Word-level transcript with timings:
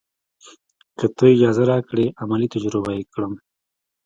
که 0.97 1.05
تۀ 1.17 1.25
اجازه 1.35 1.63
راکړې 1.71 2.05
عملي 2.21 2.47
تجربه 2.53 2.91
یې 2.97 3.03
کړم. 3.13 3.33